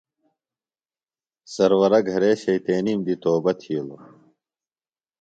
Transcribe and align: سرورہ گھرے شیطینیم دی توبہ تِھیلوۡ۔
سرورہ 1.53 1.99
گھرے 2.09 2.31
شیطینیم 2.41 2.99
دی 3.05 3.15
توبہ 3.21 3.51
تِھیلوۡ۔ 3.59 4.03